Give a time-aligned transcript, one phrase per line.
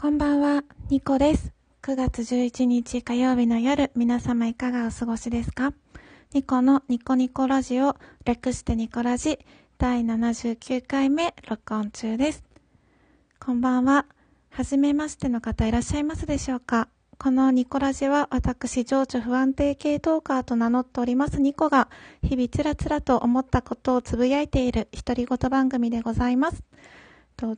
[0.00, 1.52] こんばんは、ニコです。
[1.82, 5.72] 9月11日火曜日の夜、皆様いかがお過ごしですか？
[6.32, 9.40] ニコのニコニコラジオ、略してニコラジ、
[9.76, 12.44] 第79回目、録音中です。
[13.40, 14.06] こんばんは。
[14.50, 16.86] はじめましての方いらっしゃいますでしょうか？
[17.18, 21.88] このニコラジは私、情緒不安定系トーカーと名乗っておりますニコが、
[22.22, 26.62] 日々つらつらと思ったことをつぶやいている独り言番組でございます。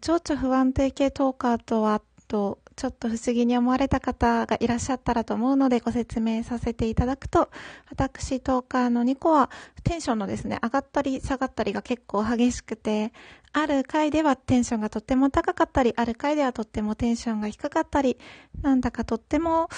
[0.03, 7.51] 情緒不安定系トーカーとはと、ちょっと不思議に思われた方がいらっしゃったらと思うのでご説明させていただくと、
[7.91, 9.51] 私、トーカーの2個は
[9.83, 13.13] テンションのですね、上がったり下がったりが結構激しくて、
[13.53, 18.17] ある回ではテンションがとっても高かったり、ある回ではとってもテンションが低かったり、
[18.63, 19.69] なんだかとっても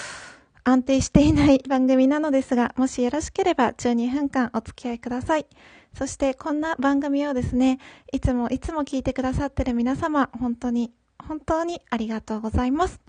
[0.65, 5.47] 安定していない番組なのですが、もしよろしければ12分間お付き合いください。
[5.95, 7.79] そしてこんな番組をですね、
[8.13, 10.93] いつもいつも聞いてくださってる皆様、本当に
[11.27, 13.01] 本当にありがとうございます。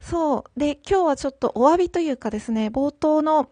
[0.00, 0.58] そう。
[0.58, 3.48] で、今日はちょっとお詫びというかですね、冒頭の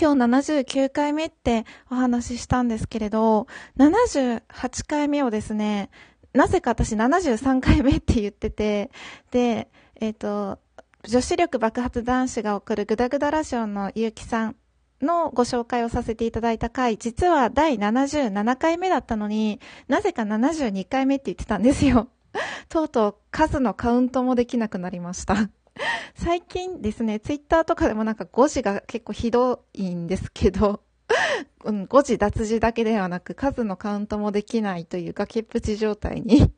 [0.00, 3.46] 今日79回目ってお話ししたんですけれど、
[3.78, 4.42] 78
[4.86, 5.90] 回目をですね、
[6.32, 8.90] なぜか私73回目って言ってて、
[9.30, 9.68] で、
[10.00, 10.58] えっ、ー、と、
[11.04, 14.56] 女子力爆発男子が送るグダグダラジオのゆうきさん
[15.00, 22.08] のご紹介をさせていただいた回、実は第77回目だったのに、なぜか72回目って言ってたんですよ。
[22.68, 25.50] とうとう数のカウントもできなくなりました。
[26.14, 30.82] 最近ですね、ツイッターとかでもなんか誤字が結構ひどいんですけど、
[31.64, 36.52] うん、誤字脱字だけではなく数のカウントもできないという崖っぷち状態に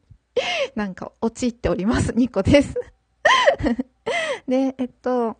[0.74, 2.12] なんか陥っております。
[2.12, 2.74] 2個です
[4.48, 5.36] で、えっと、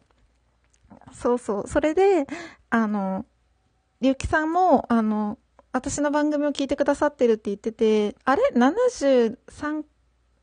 [1.13, 1.69] そうそう。
[1.69, 2.27] それで、
[2.71, 3.25] あの、
[4.01, 5.39] りゅうきさんも、あの、
[5.73, 9.85] 私の番組を聞いてくださってるって言ってて、あれ ?73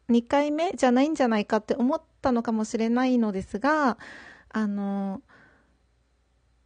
[0.10, 3.98] 2回目じゃないんじゃないかって思ったのかもしれないのですが、
[4.50, 5.22] あの、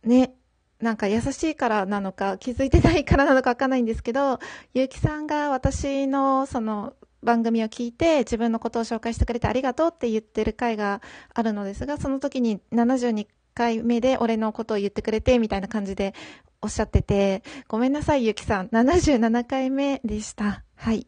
[0.04, 0.36] ね、
[0.80, 4.40] なんか優しいからなのか、気づいてないからなのかわかんないんですけど、
[4.74, 6.94] ゆうきさんが私のその
[7.24, 11.02] 番組を聞いて自分のことを紹介してくれてありがとうって言ってる回が
[11.34, 16.14] あるのですが、その時に72回目で俺のことを言ってくれてみたいな感じで
[16.62, 18.68] おっしゃってて、ごめんなさい、ゆきさん。
[18.68, 20.64] 77回目でした。
[20.76, 21.08] はい。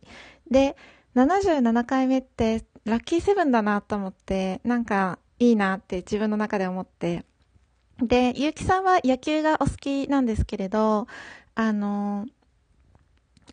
[0.49, 0.75] で、
[1.15, 7.25] 77回目ってラッキーセブンだなと思って、なんかいいなって自分の中で思って。
[7.99, 11.07] で、結城さんは野球がお好きなんですけれど、
[11.55, 12.25] あの、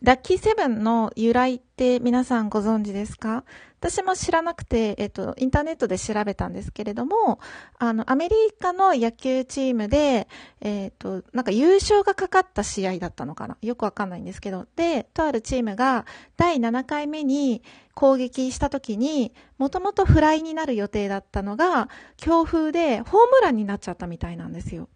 [0.03, 3.45] ラッキーセブンの由来って皆さんご存知ですか？
[3.81, 7.39] 私も知らなくて、えっと、インターネットで調べたんですけれども、
[7.79, 10.29] あの、アメリカの野球チームで、
[10.61, 13.57] えっと、なんか優勝がかかった試合だったのかな？
[13.63, 17.63] よくわかんないんですけど、で、とあるチームが第7回目に
[17.95, 24.89] 攻撃した時に、もともとフライになる予定だったのが、強風でホームランになっちゃったみたいなんですよ。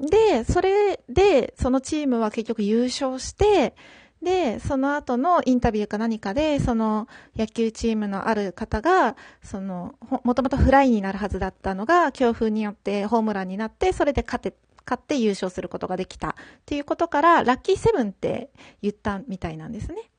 [0.00, 3.74] で、それで、そのチームは結局優勝して、
[4.24, 16.30] で、その後のインタビューか何かで、その野球チームのある方が、その、もともとフライになるはずだったのが、強風によってホームランになって、それで勝て、勝って優勝することができた。
[16.30, 16.34] っ
[16.66, 18.50] ていうことから、ラッキーセブンって
[18.82, 20.10] 言ったみたいなんですね。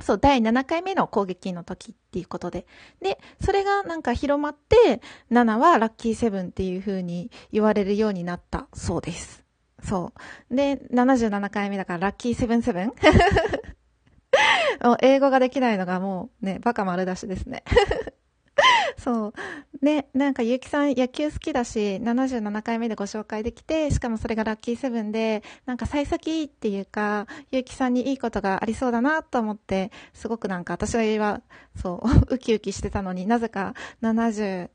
[0.00, 2.66] そう、第7回目の攻撃の時っていうことで。
[3.00, 5.00] で、それがなんか広まって、
[5.30, 9.41] 7はラッキーセブンっていう風に言われるようになったそうです。
[9.82, 10.12] そ
[10.50, 10.54] う。
[10.54, 12.92] で、77回目だからラッキーセブンセブン
[15.00, 17.64] 英語ができないのがもうね、バカ丸出しですね。
[18.96, 19.32] そう。
[19.84, 31.42] で、なんか、ゆうきさん野球好きだし、77回目でご紹介できて、しかもそれがラッキーセブンで、なんか、幸先っていうか、ゆうきさんにいいことがありそうだなと思って、すごくなんか、私は、
[31.80, 34.68] そう、 ウキウキしてたのになぜか72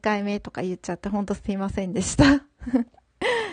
[0.00, 2.24] 回目とか言っちゃって、ほんとすいませんでした。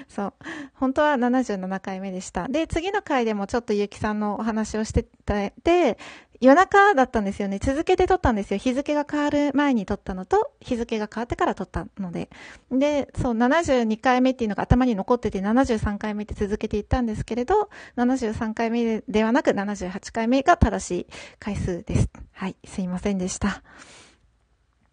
[0.07, 0.33] そう。
[0.73, 2.47] 本当は77回目でした。
[2.47, 5.97] で、次の回でもちょっとゆうきさんのお話をしてて、で、
[6.41, 7.59] 夜中だったんですよね。
[7.59, 8.57] 続けて撮ったんですよ。
[8.57, 12.29] 日付が変わる前に撮ったのと、日付が変わってから撮ったので。
[12.71, 21.07] で、そう、72回目っていうのが頭に残ってて、73回目って続けていったんですけれど、73回目ではなく78回目が正しい
[21.39, 22.09] 回数です。
[22.33, 23.63] はい、すいませんでした。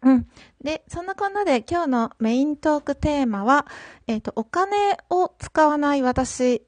[0.03, 0.27] うん。
[0.61, 3.65] で、そんなこんなで今日のメイントークテーマは、
[4.07, 6.61] えっ、ー、と、お金を使わない私っ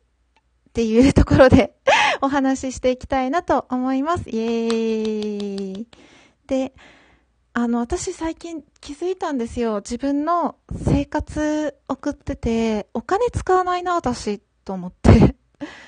[0.74, 1.76] ていうところで
[2.22, 4.30] お話ししていきたいなと思います。
[4.30, 5.88] イエーイ。
[6.48, 6.74] で、
[7.54, 9.78] あの、私最近気づいたんですよ。
[9.78, 15.36] 自分の生活送ってて、お金使わないな、私、と思って。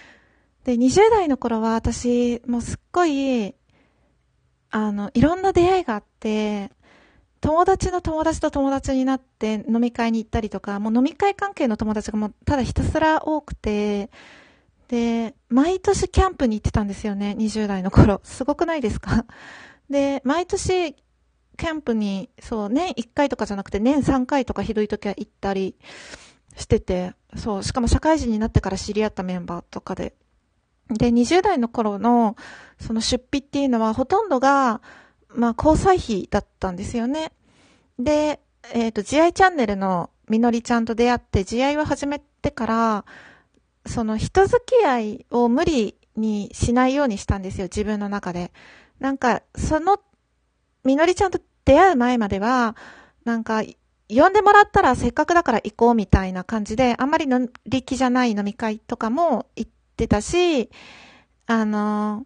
[0.63, 3.53] で、20代の頃は私、もうすっごい、
[4.69, 6.71] あの、いろんな出会いがあって、
[7.41, 14.09] 友達の友達と友達になって飲み会に行ったりとか、もう飲み会関係の友達がもうただひたすら多くて、
[14.87, 18.21] で、毎年キャンプに行ってたんですよね、20代の頃。
[18.23, 19.25] すごくないですか？
[19.89, 25.75] で、毎年、キャンプに、そう、年1回とかじゃなくて年3回とかひどい時は行ったり
[26.55, 30.13] してて、そう、しかも社会人になってから知り合ったメンバーとかで。
[30.89, 32.37] で、20代の頃の、
[32.79, 34.81] その出費っていうのはほとんどが、
[35.29, 37.31] まあ、交際費だったんですよね。
[37.99, 38.39] で、
[38.73, 43.05] えっ、ー、と、慈愛チャンネルのみのりちゃんと出会って、慈愛を始めてから、
[43.85, 48.51] その人付き合いを無理にしないようにしたんですよ、自分の中で。
[48.99, 49.99] なんか、その、
[50.83, 52.75] みのりちゃんと出会う前までは、
[53.23, 53.63] なんか、
[54.09, 60.69] 呼んでもらったらせっかくだから行こうみたいな感じで、あんまりの力じゃない飲み会とかも行ってたし、
[61.45, 62.25] あの、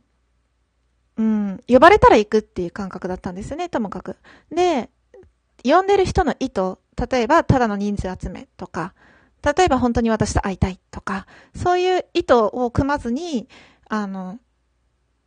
[1.18, 4.18] うん、呼ばれたら行くっていう感覚だったんですね、ともかく。
[4.52, 4.90] で、
[5.63, 6.78] 呼んでる人の意図、
[7.12, 8.94] 例えばただの人数集めとか、
[9.44, 11.25] 例えば本当に私と会いたいとか、
[11.56, 13.48] そういう意図を組まずに、
[13.90, 14.40] あの、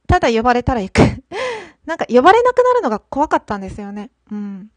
[0.07, 1.01] ただ呼ばれたら行く
[1.87, 4.11] なんか呼ばれなくなるのが怖かったんですよね。
[4.31, 4.71] うん。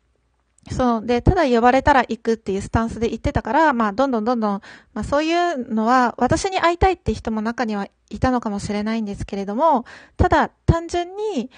[0.69, 1.05] そう。
[1.05, 4.61] で、ただ呼ばれたら行くっていうスタンスで言ってたから、まあ、どんどんどんどん、
[4.93, 9.85] まあ、そういうのは、私に会いたいって人も中にはいたのかもしれないんですけれども、
[10.17, 11.49] ただ、単純に、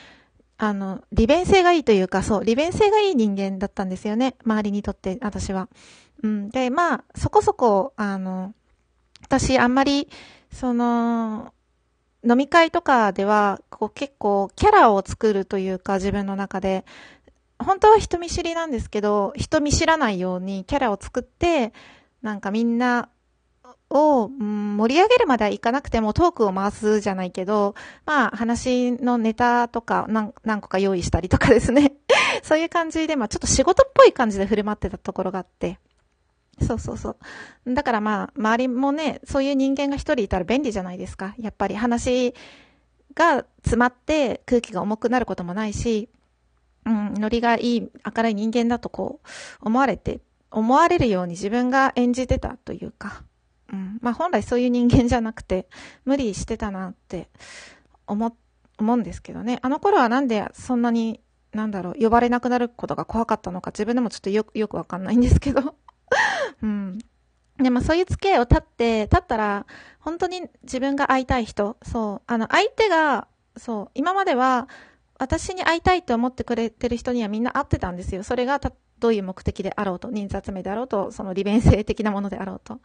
[0.57, 4.35] あの、利便性がいいというか、そう、利便性がいい人間だったんですよね。
[4.45, 5.69] 周りにとって、私は。
[6.21, 6.49] うん。
[6.49, 8.53] で、まあ、そこそこ、あの、
[9.23, 10.09] 私、あんまり、
[10.51, 11.53] その、
[12.27, 16.83] 飲み会とかでは、こう結構キャラを作るというか、自分の中で、
[17.59, 21.73] 本当は人見知りなんですけど、人見知らないようにキャラを作って、
[22.21, 23.09] なんかみんな
[23.89, 27.75] を、うん、盛り上げるまではいかなくてもトークを回すじゃないけど、
[28.05, 31.93] まあ話のネタとか何何個か用意したりとかですね。
[32.43, 35.79] そういう感じで、まあちょっと仕事っぽい感じで振る舞ってたところがあって。
[36.61, 37.17] そうそうそ
[37.65, 37.73] う。
[37.73, 41.33] だからまあ、周りもね、そういう人間が一人いたら便利じゃないですか。
[41.37, 42.33] やっぱり話
[43.15, 46.09] が詰まって空気が重くなることもないし、
[46.89, 49.27] うん、ノリがいい、明るい人間だとこう、
[49.67, 50.19] 思われて、
[50.49, 53.23] 思われるように自分が演じてたというか、
[53.71, 55.67] うん、まあ本来そういう人間じゃなくて、
[56.03, 57.29] 無理してたなって
[58.07, 58.35] 思、
[58.79, 59.59] 思うんですけどね。
[59.61, 61.21] あの頃はなんでそんなに、
[61.53, 65.75] なんだろう、呼ばれなくなることが怖かったのか自分でもちょっとよく、よくわかんないんですけど。
[66.63, 66.97] うん。
[67.57, 69.67] でもそういう付き合いを立って、立ったら、
[69.99, 73.27] 本当に自分が会いたい人、そう、あの、相手が、
[73.57, 74.67] そう、今までは、
[75.19, 78.23] 私に会いたいと思ってくれてる人にはみんな会ってたんですよ。
[78.23, 78.59] それが
[78.99, 82.79] どういう目的であろうと、人数集めであろうと、その利便性的なものであろうと、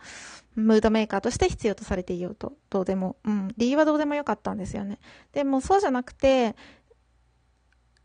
[0.57, 4.99] ムードメーカーとして必要とされていようと、どうでも、うん、理由はどうでもよかったんですよね。
[5.33, 6.57] でもそうじゃなくて、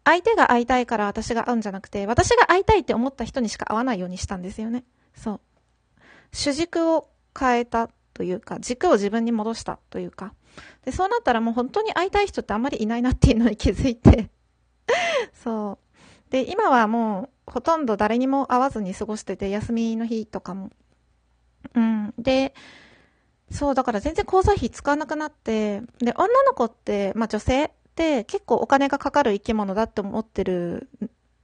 [0.03, 4.83] 相手が会いたいから私が会うんじゃなくて、私が会いたいって思った人にしか会わないようにしたんですよね。
[5.15, 5.41] そう。
[6.31, 10.33] 主軸を変えたというか、軸を自分に戻したというか、
[10.83, 14.29] で、そうなったらもう本当に会いたい人ってあんまりいないなっていうのに気づいて
[15.31, 15.79] そ
[16.29, 16.31] う。
[16.31, 20.69] で、今はもうほとんど誰にも会わずに過ごしてて、休みの日とかも。
[21.75, 22.13] うん。
[22.17, 22.53] で、
[23.51, 30.89] そう、だから全然交際費使わなくなって、で、女の子って、まあ女性って結構お金がかかる生き物だって思ってる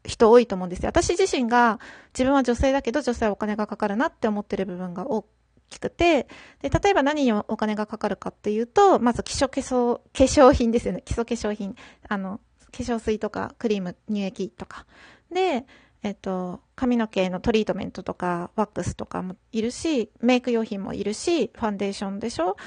[0.03, 0.89] 人多いと思うんですよ。
[0.89, 1.79] 私自身が
[2.13, 5.25] 自分は女性だけど女性はお金がかかるなって思ってる部分が多
[5.69, 6.27] きくて、
[6.61, 11.01] で、例えば何にお金がかかるかっていうと、まず基礎化粧、化粧品ですよね。
[11.03, 11.75] 基礎化粧品。
[12.07, 12.39] あの、
[12.71, 14.85] 化粧水とかクリーム、乳液とか。
[15.31, 15.65] で、
[16.03, 22.57] えっと、髪の毛のトリートメントとか、ワックスとかもいるし、メイク用品もいるし、ファンデーションでしょ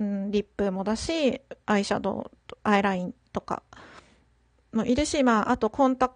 [0.00, 3.62] うん、リップもだし、アイシャドウ、アイラインとか
[4.72, 6.14] もいるし、まあ、あとコンタク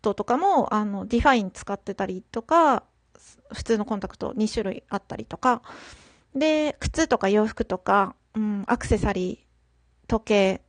[0.00, 2.82] トとかも、あの、ディファイン使ってたりとか、
[3.52, 5.62] 普通のコンタクト2種類あったりとか、
[6.34, 10.62] で、靴とか洋服とか、うん、アクセサリー、時計、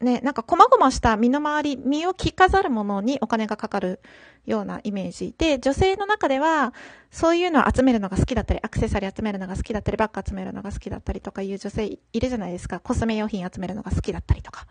[0.00, 4.00] ね、なんか細々した身の回り、身を着飾るものにお金がかかる
[4.46, 6.72] ようなイメージで、女性の中では、
[7.10, 12.78] そういうのを集めるのが好きだったり、アクセサリー集めるのが好きだったり、バッグ集めるのが好きだったりとかいう女性いるじゃないですか。
[12.78, 14.66] コスメ用品集めるのが好きだったりとか。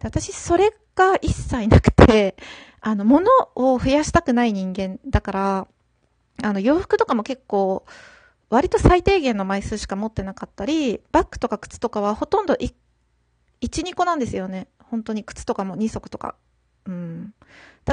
[0.00, 2.36] で私、それが一切なくて、
[2.80, 5.68] あの、物を増やしたくない人間だから、
[6.42, 7.84] あの、洋服とかも結構、
[8.50, 12.72] 割と最低限の枚数しか持ってなかったり、バッグとか靴とかはほとんど1、
[13.60, 14.68] 2個なんですよね。
[14.78, 16.34] 本当に靴とかも2足とか。
[16.86, 17.34] うん。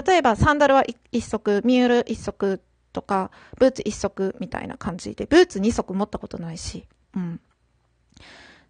[0.05, 6.88] 例えばサンダルは1足、ミュール1足とか、ブーツ1足みたいな感じで、ブーツ2足持ったことないし。
[7.15, 7.39] うん。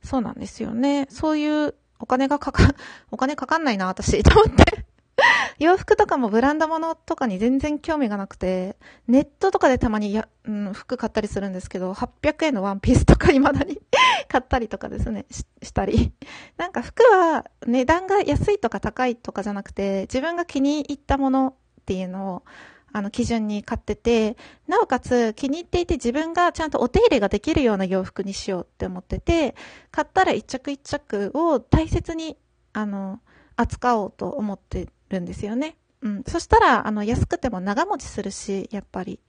[0.04, 1.08] そうなんですよね。
[1.10, 2.64] そういうお金がかか、
[3.12, 4.86] お金かかんないな、私、と思って。
[5.60, 13.80] 洋服とかもブランド物とかに全然興味がなくて、ネットとかでたまにや、うん、服買ったりするんですけど、800円のワンピースとか未だに
[14.28, 16.14] 買ったりとかですねし、したり。
[16.58, 22.44] なんか服は値段が安いとか高いとかじゃなくて、自分が気に入ったものっていうのを、
[22.92, 24.36] あの、基準に買ってて、
[24.68, 29.56] なおかつ気に入っていて自分がちゃんとお手入れができるような洋服にしようって思ってて、
[29.92, 32.38] 買ったら一着一着を大切に、
[32.74, 33.20] あの、
[33.56, 35.78] 扱おうと思ってるんですよね。
[36.02, 36.24] うん。
[36.28, 39.20] そしたら、あの、安くても長持ちするし、やっぱり。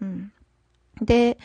[0.00, 0.32] うん。
[1.00, 1.38] で、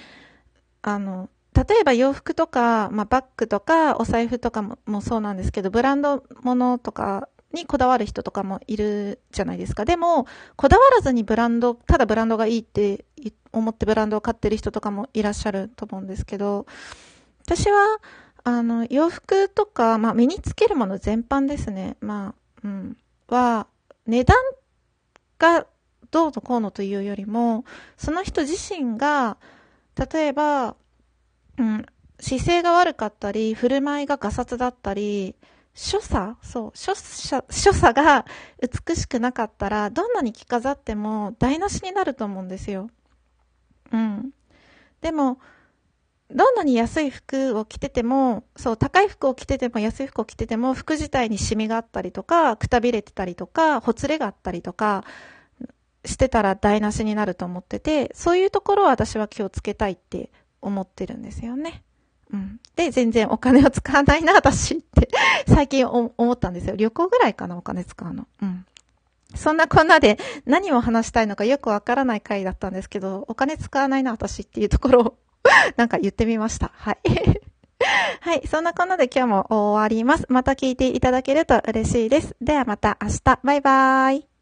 [0.82, 9.86] あの、例えば洋服とか、まあ、バッグとか、お財布とかももそうなんですけど、ブランドものとかにこだわる人とかもいるじゃないですか。
[9.86, 10.28] でも、
[10.58, 13.06] こだわらずにブランド、ただブランドがいいって
[13.54, 16.66] 思ってブランドを買ってる人とかもいらっしゃると思うんですけど、
[17.44, 18.00] 私は、
[18.44, 21.96] あの、洋服とか、まあ、身につけるもの全般ですね。
[22.02, 22.98] まあ、うん。
[23.28, 23.68] は、
[24.06, 24.38] 値段
[25.40, 25.68] が
[26.12, 27.66] どうのこうのというよりも、
[27.98, 29.38] その人自身が、
[30.12, 30.76] 例えば、
[31.58, 31.86] うん、
[32.20, 35.36] 姿勢が悪かったり、振る舞いがガサツだったり、
[35.74, 38.26] 所作そう、所作、所作が
[38.62, 42.90] 美しくなかったら、どんなに着飾っても台無しになると思うんですよ。
[43.92, 44.32] うん。
[45.02, 45.40] でも、
[46.32, 55.04] どんなに安い服を着てても、そう、高い服を着てても安い服を着てても、服自体にシミがあったりとか、くたびれてたりとか、ほつれがあったりとか、
[56.04, 61.84] してたら台無しになると思ってて、そういうところは私は気をつけたいって思ってるんですよね。
[62.34, 62.60] うん。
[62.76, 65.10] で、全然お金を使わないな、私って
[65.48, 66.76] 最近思ったんですよ。
[66.76, 68.28] 旅行ぐらいかな、お金使うの。
[68.42, 68.66] うん。
[69.36, 75.18] そんなこんなで何を話したいのかよくわからない回だったんですけど、お金使わないな、私っていうところを
[75.78, 76.72] なんか言ってみました。
[76.74, 76.98] はい。
[78.22, 78.48] はい。
[78.48, 80.26] そんなこんなで今日も終わります。
[80.30, 82.36] また聞いていただけると嬉しいです。
[82.42, 83.40] ではまた明日。
[83.44, 84.35] バイバーイ。